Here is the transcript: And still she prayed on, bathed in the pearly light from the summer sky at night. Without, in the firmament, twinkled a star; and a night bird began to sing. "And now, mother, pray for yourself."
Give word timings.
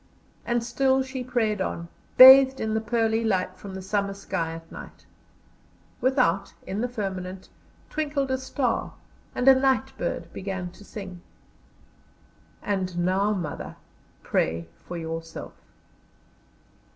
And 0.47 0.63
still 0.63 1.03
she 1.03 1.23
prayed 1.23 1.61
on, 1.61 1.87
bathed 2.17 2.59
in 2.59 2.73
the 2.73 2.81
pearly 2.81 3.23
light 3.23 3.55
from 3.55 3.75
the 3.75 3.83
summer 3.83 4.15
sky 4.15 4.53
at 4.55 4.71
night. 4.71 5.05
Without, 6.01 6.55
in 6.65 6.81
the 6.81 6.87
firmament, 6.89 7.49
twinkled 7.87 8.31
a 8.31 8.39
star; 8.39 8.93
and 9.35 9.47
a 9.47 9.53
night 9.53 9.95
bird 9.99 10.33
began 10.33 10.71
to 10.71 10.83
sing. 10.83 11.21
"And 12.63 12.97
now, 12.97 13.33
mother, 13.33 13.75
pray 14.23 14.67
for 14.75 14.97
yourself." 14.97 15.53